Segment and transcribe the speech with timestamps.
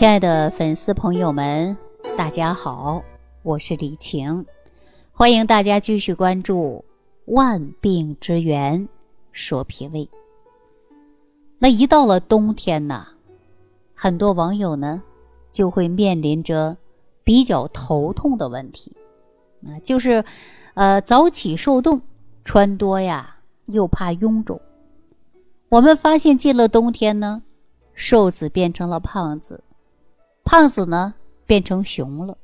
[0.00, 1.76] 亲爱的粉丝朋友们，
[2.16, 3.02] 大家好，
[3.42, 4.46] 我是李晴，
[5.12, 6.82] 欢迎大家继续关注
[7.34, 8.88] 《万病之源
[9.30, 10.06] 说脾胃》。
[11.58, 13.08] 那一到了冬天呢，
[13.94, 15.02] 很多网友呢
[15.52, 16.74] 就会面临着
[17.22, 18.96] 比较头痛的问题，
[19.66, 20.24] 啊，就是
[20.72, 22.00] 呃早起受冻，
[22.42, 23.36] 穿多呀
[23.66, 24.58] 又怕臃肿。
[25.68, 27.42] 我们发现进了冬天呢，
[27.92, 29.62] 瘦子变成了胖子。
[30.44, 31.14] 胖子呢
[31.46, 32.36] 变成熊了，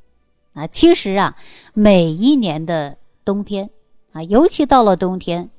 [0.55, 1.37] 啊，其实啊，
[1.75, 3.71] 每一年的冬天
[4.13, 5.51] 啊，尤其到了冬天，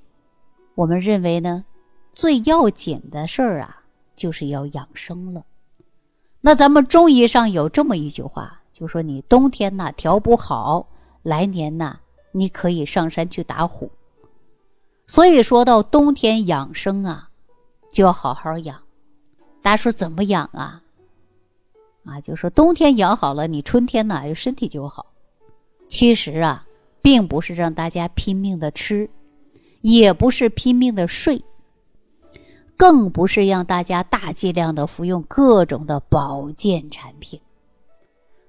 [0.75, 1.65] 我们认为呢，
[2.11, 3.83] 最要紧的事儿啊，
[4.15, 5.43] 就是要养生了。
[6.41, 10.87] 那咱们中医上有这么一句话，就说你冬天呐调不好，
[11.23, 11.99] 来年呐
[12.31, 13.91] 你可以上山去打虎。
[15.05, 17.29] 所以说到冬天养生啊，
[17.91, 18.81] 就要好好养。
[19.61, 20.81] 大家说怎么养啊？
[22.07, 25.07] 啊，就说冬天养好了，你春天呢，身体就好。
[25.89, 26.65] 其实啊，
[27.01, 29.09] 并不是让大家拼命的吃，
[29.81, 31.43] 也不是拼命的睡，
[32.77, 37.39] 更不是让大家大剂量的服用各种的保健产品，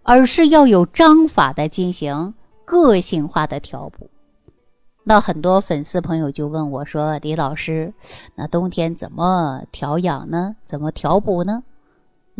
[0.02, 2.34] 而是要有章法的进行
[2.64, 4.08] 个性化的调补。
[5.04, 7.92] 那很多粉丝朋友就问我说：“李老师，
[8.34, 10.54] 那冬天怎么调养呢？
[10.64, 11.64] 怎么调补呢？”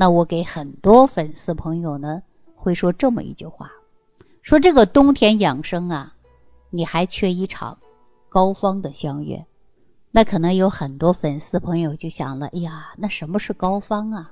[0.00, 2.22] 那我给很多粉丝朋友呢，
[2.54, 3.68] 会说这么一句话，
[4.42, 6.14] 说这个冬天养生啊，
[6.70, 7.76] 你还缺一场
[8.28, 9.44] 膏方的相约。
[10.12, 14.30] 那可能有很多粉丝朋友就想了，哎呀，那什么是膏方啊？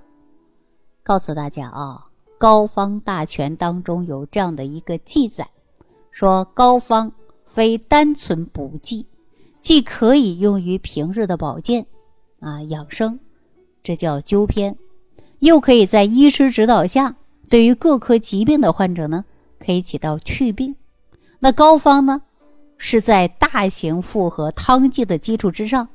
[1.03, 2.07] 告诉大家啊，
[2.39, 5.51] 《膏方大全》当中有这样的一个记载，
[6.13, 7.11] 说膏方
[7.45, 9.05] 非单纯补剂，
[9.59, 11.85] 既可以用于平日的保健
[12.39, 13.19] 啊养生，
[13.83, 14.79] 这叫灸篇。
[15.41, 17.17] 又可以在医师指导下，
[17.49, 19.25] 对于各科疾病的患者呢，
[19.59, 20.75] 可以起到祛病。
[21.39, 22.23] 那膏方呢，
[22.79, 25.89] 是在大型复合汤剂的基础之上，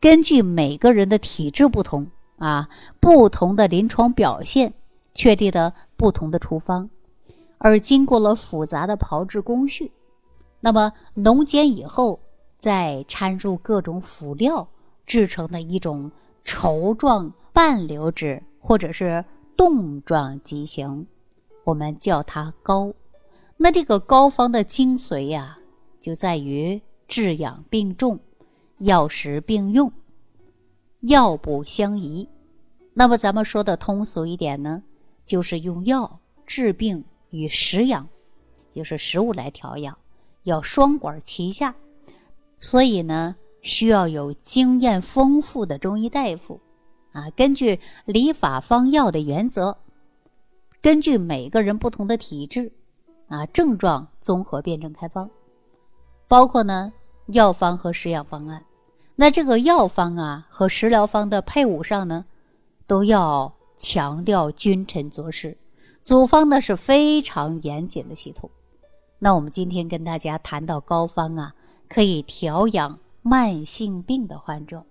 [0.00, 2.08] 根据每个人的体质不同
[2.38, 2.68] 啊，
[3.00, 4.74] 不同的临床表现，
[5.14, 6.90] 确定的不同的处方，
[7.58, 9.92] 而经过了复杂的炮制工序，
[10.60, 12.18] 那么浓煎以后，
[12.58, 14.68] 再掺入各种辅料
[15.06, 16.10] 制成的一种
[16.44, 18.42] 稠状半流质。
[18.60, 19.24] 或者是
[19.56, 21.06] 冻状畸形，
[21.64, 22.92] 我们叫它膏。
[23.56, 25.58] 那这个膏方的精髓呀，
[25.98, 28.20] 就在于治养并重，
[28.78, 29.92] 药食并用，
[31.00, 32.28] 药补相宜。
[32.94, 34.82] 那么咱们说的通俗一点呢，
[35.24, 38.08] 就是用药治病与食养，
[38.74, 39.96] 就是食物来调养，
[40.44, 41.74] 要双管齐下。
[42.60, 46.60] 所以呢，需要有经验丰富的中医大夫。
[47.18, 49.76] 啊，根据理法方药的原则，
[50.80, 52.70] 根据每个人不同的体质，
[53.28, 55.28] 啊症状综合辩证开方，
[56.28, 56.92] 包括呢
[57.26, 58.64] 药方和食养方案。
[59.16, 62.24] 那这个药方啊和食疗方的配伍上呢，
[62.86, 65.58] 都要强调君臣佐使。
[66.04, 68.48] 组方呢是非常严谨的系统。
[69.18, 71.54] 那我们今天跟大家谈到膏方啊，
[71.88, 74.84] 可以调养慢性病的患者。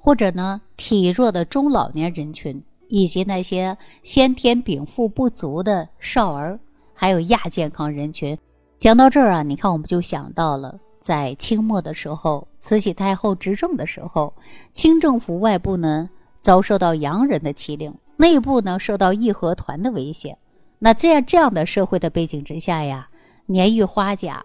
[0.00, 6.58] 或者呢，体弱的中老年人群，以及那些先天禀赋不足的少儿，
[6.94, 8.36] 还有亚健康人群。
[8.78, 14.32] 讲到这儿啊，你看我们就想到了，在清末的时候，慈禧太后执政的时候，
[14.72, 20.38] 清政府外部呢遭受到洋人的欺凌，内部呢受到义和团的威胁。
[20.78, 23.10] 那这样这样的社会的背景之下呀，
[23.44, 24.42] 年逾花甲，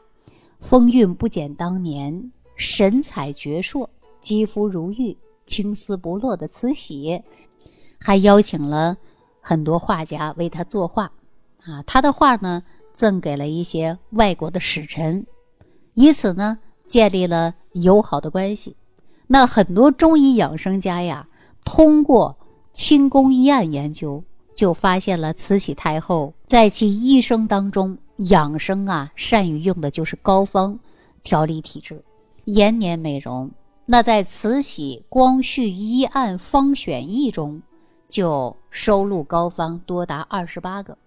[0.59, 3.87] 风韵不减当年，神采矍铄，
[4.19, 5.15] 肌肤如玉。
[5.45, 7.21] 青丝不落的慈禧，
[7.99, 8.97] 还邀请了
[9.41, 11.11] 很多画家为他作画，
[11.63, 12.63] 啊，他的画呢
[12.93, 15.25] 赠给了一些外国的使臣，
[15.93, 18.75] 以此呢建立了友好的关系。
[19.27, 21.27] 那很多中医养生家呀，
[21.63, 22.37] 通过
[22.73, 24.23] 清宫医案研究，
[24.53, 30.79] 就发现了慈禧太后在其一生当中养生啊，善于用的就是膏方
[31.23, 32.03] 调理体质，
[32.45, 33.49] 延年美容。
[33.87, 37.61] 那在《慈禧光绪医案方选异》中，
[38.07, 40.97] 就收录膏方多达二十八个。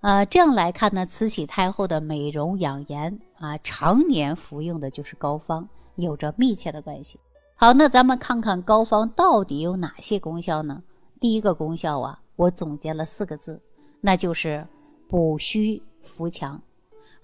[0.00, 7.20] 呃，这样来看呢，慈禧太后的美容养颜啊，常年服用的就是膏方，有着密切的关系。
[7.56, 10.82] 好，那咱们看看膏方到底有哪些功效呢？
[11.20, 13.60] 第一个功效啊，我总结了四个字，
[14.00, 14.66] 那就是
[15.08, 16.60] 补虚扶强。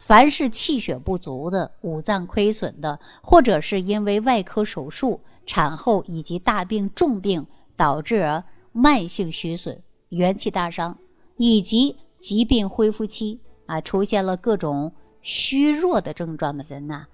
[0.00, 8.42] 凡是气血不足的、五脏亏损的，或者是因为外科手术、产后以及大病重病导致
[8.72, 10.96] 慢性虚损、元气大伤，
[11.36, 17.04] 以及疾病恢复期啊，出现了各种虚弱的症状的人呐，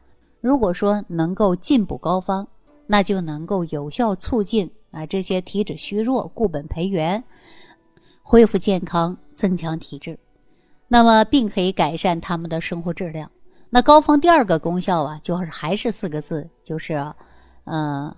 [0.40, 2.46] 如果说能够进补膏方，
[2.86, 7.24] 那就能够有效促进啊这些体质虚弱、固本培元，
[8.22, 10.16] 恢复健康，增强体质，
[10.88, 13.30] 那么并可以改善他们的生活质量。
[13.70, 16.94] 那膏方第二个功效啊，就是还是四个字，就是，
[17.64, 18.16] 呃，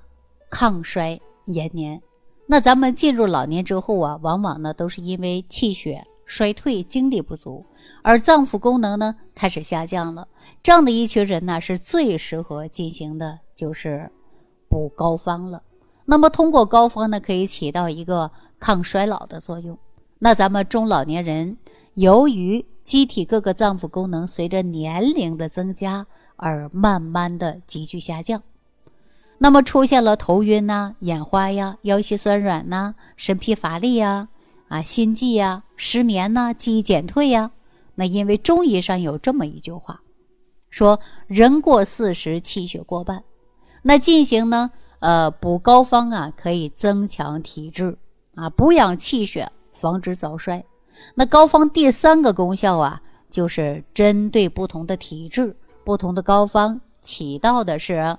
[0.50, 2.00] 抗衰延年。
[2.46, 7.64] 那咱们进入老年之后啊，往往呢都是因为气血衰退、精力不足，
[8.02, 10.28] 而脏腑功能呢开始下降了。
[10.62, 14.10] 这样的一群人呢，是最适合进行的就是
[14.68, 15.62] 补膏方了。
[16.04, 18.30] 那么通过膏方呢，可以起到一个
[18.60, 19.78] 抗衰老的作用。
[20.18, 21.56] 那咱们中老年人
[21.98, 26.06] 由于机体各个脏腑功能随着年龄的增加
[26.36, 28.40] 而慢慢的急剧下降。
[29.38, 34.28] 那么出现了头晕呐、眼花呀、腰膝酸软呐、身疲乏力呀、
[34.68, 37.50] 啊心悸呀、失眠呐、记忆减退呀。
[37.96, 40.02] 那因为中医上有这么一句话，
[40.70, 43.24] 说人过四十气血过半，
[43.82, 47.98] 那进行呢呃补膏方啊，可以增强体质
[48.36, 50.64] 啊，补养气血，防止早衰。
[51.14, 58.16] 那膏方第三个功效啊，就是针对不同的体质，不同的膏方起到的是。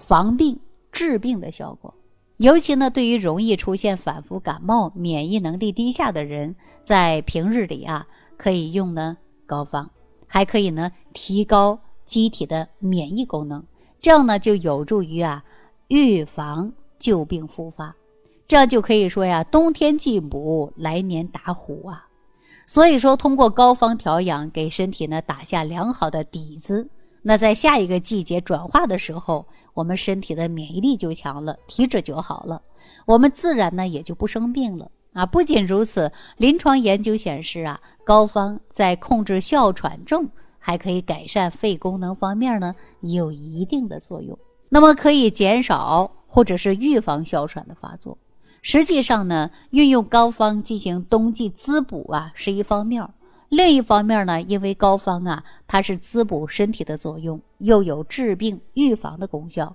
[0.00, 0.60] 防病
[0.92, 1.92] 治病的效果，
[2.36, 6.54] 尤其呢，对于容易出现反复感冒、免疫能力低下的人，
[6.84, 9.90] 在平日里啊，可以用呢膏方，
[10.28, 13.64] 还可以呢提高机体的免疫功能，
[14.00, 15.42] 这样呢就有助于啊
[15.88, 17.96] 预防旧病复发，
[18.46, 22.07] 这样就可以说呀，冬天进补，来年打虎啊。
[22.68, 26.86] 所以说，通过膏方调养，给身体呢打下良好的底子。
[27.22, 32.60] 那在下一个季节转化的时候，我们身体的免疫力就强了，体质就好了，
[33.06, 35.24] 我们自然呢也就不生病了啊！
[35.24, 40.28] 不仅如此，临床研究显示啊，膏方在控制哮喘症，
[40.58, 44.38] 还可以改善肺功能方面呢有一定的作用。
[44.68, 48.16] 那么可以减少或者是预防哮喘的发作。
[48.60, 53.08] 实际上呢，运用膏方进行冬季滋补啊是一方面。
[53.48, 59.74] 另一方面呢，因为膏方啊，它是滋补身体的作用，又有治病预防的功效，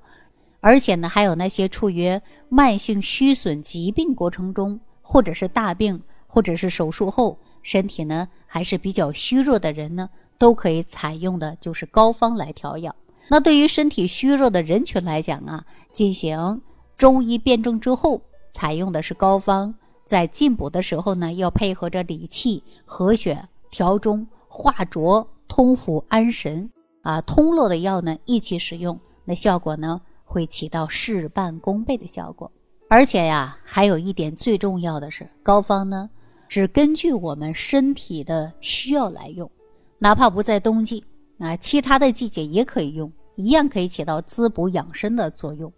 [0.59, 10.07] 而且呢，还有那些处于慢性虚损疾病过程中，或者是大病，或者是手术后身体呢还是比较虚弱的人呢，
[10.38, 12.94] 都可以采用的就是膏方来调养。
[13.30, 16.62] 那对于身体虚弱的人群来讲啊，进行
[16.95, 18.21] 中医辨证之后，
[18.54, 19.74] 采用的是膏方，
[20.06, 23.50] 在进补的时候呢，要配合着理气和血。
[23.76, 26.70] 调中化浊通腑安神
[27.02, 32.52] 啊，通络的药呢一起使用，那效果呢会起到事半功倍的效果。
[32.88, 36.08] 而且呀，还有一点最重要的是，膏方呢
[36.48, 39.50] 只根据我们身体的需要来用，
[39.98, 41.04] 哪怕不在冬季
[41.40, 45.74] 啊，其他的季节也可以用，一样可以起到滋补养生的作用，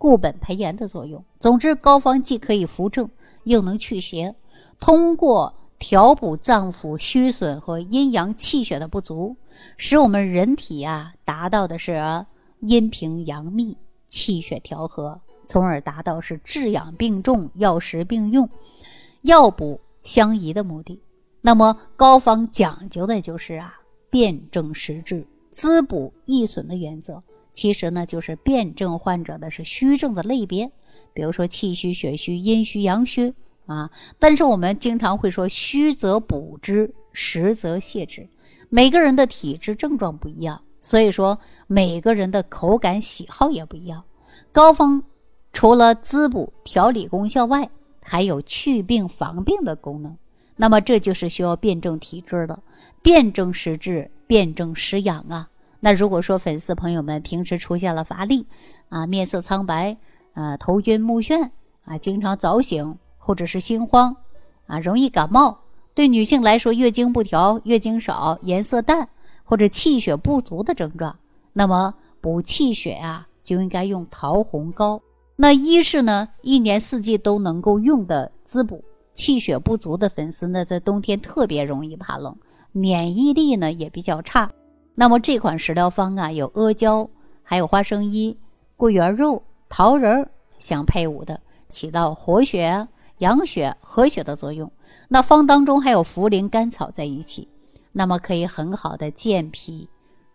[0.00, 1.22] 固本培元的作用。
[1.38, 3.10] 总之，膏方既可以扶正，
[3.44, 4.34] 又能祛邪，
[4.80, 5.54] 通过。
[5.82, 9.34] 调补脏腑虚损和阴阳气血的不足，
[9.78, 12.26] 使我们人体啊达到的是
[12.60, 18.46] 阴平阳秘、气血调和，从而达到是治养并重、药食并用、
[19.22, 21.00] 药补相宜的目的。
[21.40, 27.22] 那么膏方讲究的就是啊辨证施治、滋补益损的原则。
[27.52, 30.70] 其实呢，就是辨证患者的是虚症的类别，
[31.12, 33.34] 比如说气虚、血虚、阴虚、阳虚。
[33.66, 33.88] 啊，
[34.18, 38.28] 但是我们经常会说虚则补之，实则泻之。
[38.68, 41.38] 每个人的体质症状不一样，所以说
[41.68, 44.02] 每个人的口感喜好也不一样。
[44.50, 45.04] 膏方
[45.52, 50.16] 除了滋补调理功效外，还有祛病防病的功能。
[50.56, 52.58] 那么这就是需要辩证体质的，
[53.02, 55.48] 辨证施治，辨证施养啊。
[55.80, 58.46] 那如果说粉丝朋友们平时出现了乏力
[58.88, 59.96] 啊，面色苍白
[60.34, 61.50] 啊，头晕目眩
[61.84, 62.96] 啊，经常早醒。
[63.22, 64.16] 或者是心慌，
[64.66, 65.56] 啊，容易感冒。
[65.94, 69.08] 对女性来说，月经不调、月经少、颜色淡
[69.44, 71.14] 或者气血不足的症状，
[71.52, 75.00] 那么补气血啊，就应该用桃红膏。
[75.36, 78.82] 那一是呢，一年四季都能够用的滋补
[79.12, 82.34] 气血不足的粉丝呢，在冬天特别容易怕冷，
[82.72, 84.50] 免疫力呢也比较差。
[85.00, 87.08] 那么这款食疗方啊，有阿胶、
[87.42, 88.36] 还有花生衣、
[88.76, 90.28] 桂圆肉、桃仁
[90.58, 91.40] 相配伍的，
[91.70, 92.86] 起到活血。
[93.20, 94.70] 养血和血的作用，
[95.08, 97.48] 那方当中还有茯苓、甘草在一起，
[97.92, 99.88] 那么可以很好的健脾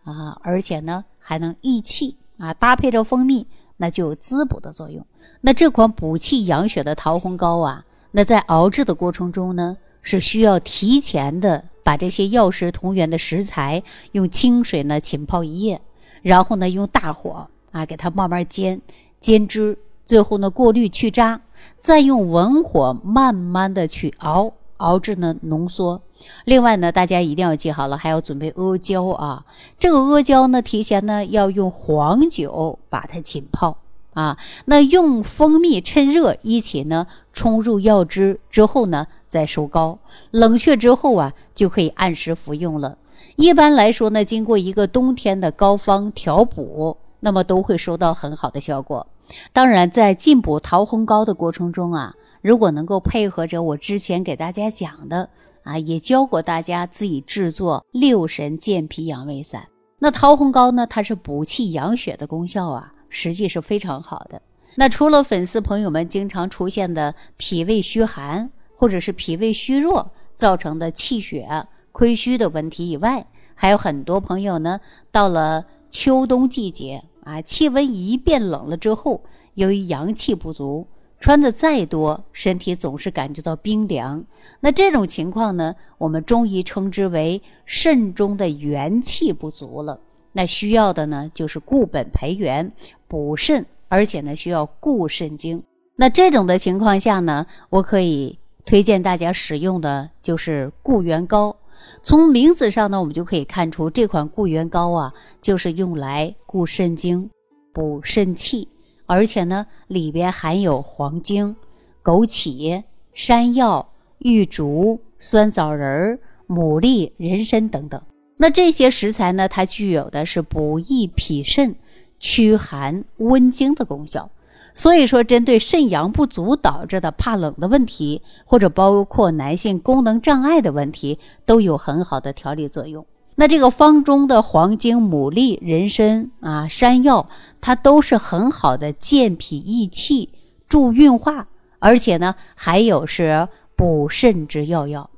[0.04, 3.46] 啊，而且呢还能益气啊，搭配着蜂蜜，
[3.76, 5.04] 那就有滋补的作用。
[5.40, 15.80] 那这款补气养血的桃红膏啊，那在熬制的过程中呢，是需要提前的把这些药食同源的食材用清水呢浸泡一夜，
[16.22, 18.80] 然后呢用大火啊给它慢慢煎
[19.20, 21.40] 煎汁，最后呢过滤去渣，
[21.78, 24.52] 再用文火慢慢的去熬。
[24.78, 26.02] 熬制呢浓缩，
[26.44, 29.46] 另外呢，大家一定要记好了，还要准备阿胶啊。
[29.78, 33.78] 这个阿胶呢，提前呢要用黄酒把它浸泡
[34.12, 34.36] 啊。
[34.66, 39.98] 那用蜂蜜趁热一起呢冲入药汁之后呢，再收膏，
[40.30, 42.98] 冷却之后啊，就可以按时服用了。
[43.36, 49.06] 一般来说呢，经过一个冬天的膏方调补，那么都会收到很好的效果。
[49.52, 52.14] 当然，在进补桃红膏的过程中啊。
[52.42, 55.28] 如果能够配合着我之前给大家讲的
[55.64, 59.66] 啊，也教过大家自己制作六神健脾养胃散。
[59.98, 64.40] 那桃红膏呢，它是补气养血的功效啊，实际是非常好的。
[64.76, 74.80] 那除了粉丝朋友们经常出现的脾胃虚寒或者是脾胃虚弱造成的气血亏虚的问题以外，还有很多朋友呢，
[75.10, 79.22] 到了秋冬季节啊，气温一变冷了之后，
[79.54, 80.86] 由于阳气不足。
[81.18, 84.22] 穿的再多，身体总是感觉到冰凉。
[84.60, 89.98] 那这种情况呢，我们中医称之为肾中的元气不足了。
[90.32, 92.70] 那需要的呢，就是固本培元，
[93.08, 95.62] 补肾，而且呢，需要固肾精。
[95.96, 101.56] 那这种的情况下呢，我可以推荐大家使用的就是固元膏。
[102.02, 107.30] 从名字上呢，我们就可以看出这款固元膏啊，就是用来固肾精、
[107.72, 108.68] 补肾气。
[109.06, 111.54] 而且呢，里边含有黄精、
[112.02, 112.82] 枸杞、
[113.14, 116.18] 山药、玉竹、酸枣仁、
[116.48, 118.02] 牡蛎、人参等等。
[118.36, 121.76] 那这些食材呢，它具有的是补益脾肾、
[122.18, 124.28] 驱寒温经的功效。
[124.76, 133.06] 所以说，针对肾阳不足导致的怕冷的问题，或者包括男性功能障碍的问题，都有很好的调理作用。
[133.36, 137.26] 那这个方中的黄精、牡蛎、人参啊、山药，
[137.62, 140.28] 它都是很好的健脾益气、
[140.68, 145.08] 助运化，而且呢，还有是补肾之要药。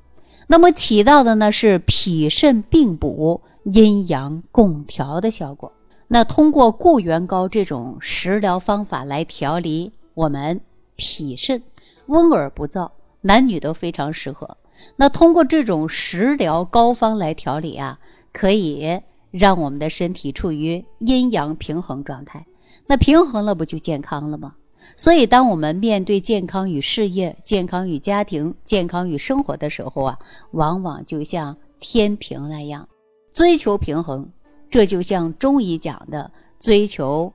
[0.47, 5.73] 那么起到的呢是脾肾并补、阴阳共调的效果。
[6.09, 10.61] 那通过固元膏这种食疗方法来调理我们
[10.97, 11.63] 脾肾，
[12.07, 14.57] 温而不燥，男女都非常适合。
[14.97, 17.99] 那通过这种食疗膏方来调理啊。
[18.31, 19.01] 可以
[19.33, 22.47] 让我们的身体处于阴阳平衡状态，
[22.87, 24.55] 那平衡了不就健康了吗？
[24.95, 30.19] 所以，当我们面对健康与事业、健康与家庭、健康与生活的时候啊，
[30.53, 32.87] 往往就像天平那样，
[33.33, 34.31] 追求平衡。
[34.71, 37.33] 这就像中医讲的，追求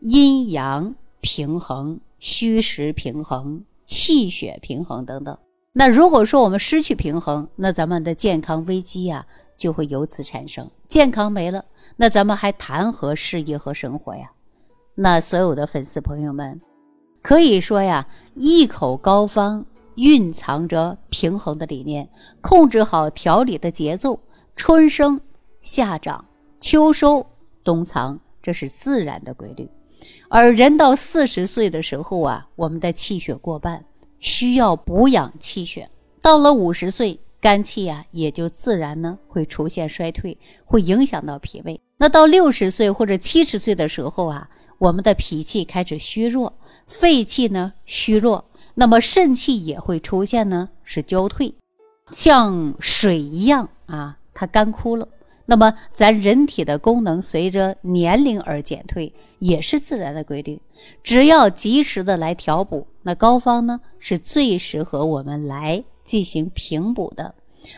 [0.00, 5.38] 阴阳平衡、虚实平衡、气血平衡等等。
[5.72, 9.26] 那如果说我们失去平衡，那咱们的健康危机呀。
[9.56, 11.64] 就会由此产生，健康没了，
[11.94, 14.32] 那咱们还谈何事业和生活呀？
[14.96, 16.60] 那所有的粉丝朋友们，
[17.22, 19.64] 可以说呀，一口膏方
[19.94, 22.08] 蕴藏着平衡的理念，
[22.40, 24.18] 控制好调理的节奏，
[24.56, 25.20] 春生
[25.62, 26.24] 夏长，
[26.64, 27.26] 秋收
[27.62, 29.68] 冬藏，这是自然的规律。
[30.30, 33.84] 而人到四十岁的时候啊，我们的气血过半，
[34.18, 35.86] 需要补养气血；
[36.22, 37.20] 到了五十岁。
[37.38, 41.78] 肝气啊，也就自然呢会出现衰退，会影响到脾胃。
[41.98, 46.50] 那到六十岁或者七十岁的时候啊，我们的脾气开始虚弱，
[46.86, 48.42] 肺气呢虚弱，
[48.74, 51.54] 那么肾气也会出现呢是交退，
[52.12, 55.06] 像水一样啊，它干枯了。
[55.46, 60.60] 那么咱人体的功能随着年龄而减退，也是自然的规律。
[61.02, 65.84] 只要及时的来调补，那膏方呢是最适合我们来。
[66.04, 67.34] 进行平补的，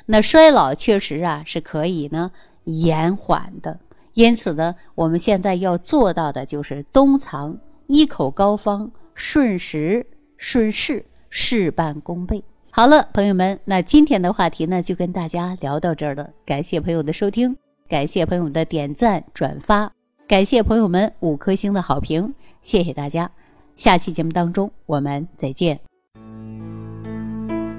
[0.07, 2.33] 那衰老确实啊是可以呢
[2.65, 3.79] 延缓的。
[4.15, 7.57] 因此呢，我们现在要做到的就是冬藏
[7.87, 10.05] 一口膏方，顺时
[10.37, 12.43] 顺势，事半功倍。
[12.76, 16.28] 好了，朋友们，那今天的话题呢就跟大家聊到这儿了。
[16.45, 17.56] 感谢朋友的收听，
[17.88, 19.90] 感谢朋友的点赞转发，
[20.28, 23.30] 感谢朋友们五颗星的好评，谢谢大家。
[23.76, 25.80] 下期节目当中我们再见。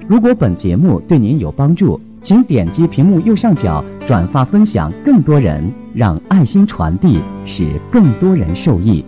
[0.08, 9.04] 如果本节目对您有帮助，请点击屏幕右上角转发分享，更多人让爱心传递，使更多人受益。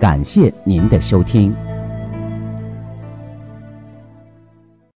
[0.00, 1.54] 感谢您的收听。